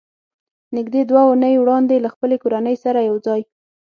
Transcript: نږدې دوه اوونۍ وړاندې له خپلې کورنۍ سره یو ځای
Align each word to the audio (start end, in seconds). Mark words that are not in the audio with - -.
نږدې 0.75 1.01
دوه 1.09 1.21
اوونۍ 1.25 1.53
وړاندې 1.57 2.03
له 2.03 2.09
خپلې 2.13 2.35
کورنۍ 2.43 2.75
سره 2.83 2.99
یو 3.09 3.15
ځای 3.25 3.41